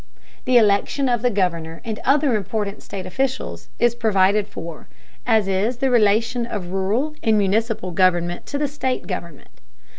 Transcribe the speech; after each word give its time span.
The 0.45 0.57
election 0.57 1.07
of 1.07 1.21
the 1.21 1.29
Governor 1.29 1.79
and 1.85 1.99
other 2.03 2.35
important 2.35 2.81
state 2.81 3.05
officials 3.05 3.69
is 3.77 3.93
provided 3.93 4.47
for, 4.47 4.87
as 5.27 5.47
is 5.47 5.77
the 5.77 5.91
relation 5.91 6.47
of 6.47 6.71
rural 6.71 7.13
and 7.21 7.37
municipal 7.37 7.91
government 7.91 8.47
to 8.47 8.57
the 8.57 8.67
state 8.67 9.05
government. 9.05 9.59